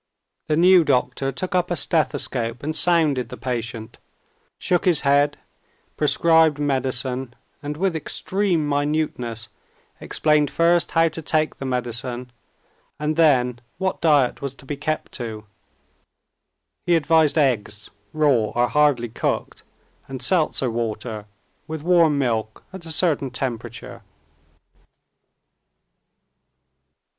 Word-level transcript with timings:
The 0.47 0.55
new 0.57 0.83
doctor 0.83 1.31
took 1.31 1.53
up 1.53 1.69
a 1.69 1.75
stethoscope 1.75 2.63
and 2.63 2.75
sounded 2.75 3.29
the 3.29 3.37
patient, 3.37 3.99
shook 4.57 4.85
his 4.85 5.01
head, 5.01 5.37
prescribed 5.95 6.57
medicine, 6.57 7.35
and 7.61 7.77
with 7.77 7.95
extreme 7.95 8.67
minuteness 8.67 9.49
explained 9.99 10.49
first 10.49 10.89
how 10.97 11.09
to 11.09 11.21
take 11.21 11.57
the 11.57 11.65
medicine 11.67 12.31
and 12.97 13.15
then 13.15 13.59
what 13.77 14.01
diet 14.01 14.41
was 14.41 14.55
to 14.55 14.65
be 14.65 14.75
kept 14.75 15.11
to. 15.11 15.45
He 16.87 16.95
advised 16.95 17.37
eggs, 17.37 17.91
raw 18.11 18.45
or 18.55 18.69
hardly 18.69 19.09
cooked, 19.09 19.61
and 20.07 20.19
seltzer 20.19 20.71
water, 20.71 21.27
with 21.67 21.83
warm 21.83 22.17
milk 22.17 22.63
at 22.73 22.87
a 22.87 22.91
certain 22.91 23.29
temperature. 23.29 24.01